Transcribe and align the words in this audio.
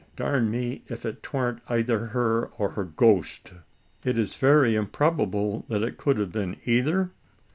Darn 0.15 0.49
me, 0.49 0.83
ef 0.89 1.03
'twan't 1.03 1.61
eyther 1.69 2.07
her 2.07 2.45
or 2.57 2.69
her 2.69 2.85
ghost!" 2.85 3.51
"It 4.03 4.17
is 4.17 4.35
very 4.35 4.73
improbable 4.73 5.63
that 5.69 5.83
it 5.83 5.97
could 5.97 6.17
have 6.17 6.31
been 6.31 6.57
either?" 6.65 7.11